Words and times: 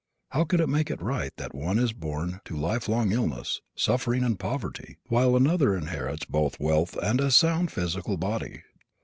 How 0.29 0.45
could 0.45 0.59
it 0.59 0.67
make 0.67 0.89
it 0.89 0.99
right 0.99 1.31
that 1.37 1.53
one 1.53 1.77
is 1.77 1.93
born 1.93 2.41
to 2.45 2.55
life 2.57 2.89
long 2.89 3.11
illness, 3.11 3.61
suffering 3.75 4.23
and 4.23 4.39
poverty, 4.39 4.97
while 5.09 5.35
another 5.35 5.75
inherits 5.75 6.25
both 6.25 6.59
wealth 6.59 6.97
and 7.03 7.21
a 7.21 7.29
sound 7.29 7.69
physical 7.71 8.17
body? 8.17 8.63